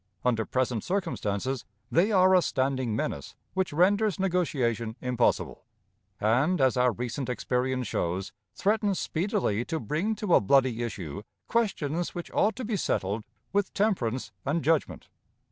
[0.25, 5.63] Under present circumstances, they are a standing menace which renders negotiation impossible,
[6.19, 12.15] and, as our recent experience shows, threatens speedily to bring to a bloody issue questions
[12.15, 15.07] which ought to be settled with temperance and judgment.